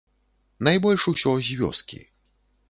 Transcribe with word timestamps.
Найбольш 0.67 1.05
усё 1.11 1.35
з 1.51 1.59
вёскі. 1.61 2.01